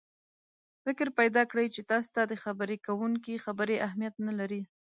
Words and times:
فکر 0.83 1.07
پیدا 1.19 1.43
کړي 1.51 1.67
چې 1.75 1.81
تاسې 1.91 2.09
ته 2.15 2.21
د 2.25 2.33
خبرې 2.43 2.77
کوونکي 2.87 3.41
خبرې 3.45 3.75
اهمیت 3.87 4.15
نه 4.27 4.33
لري. 4.39 4.61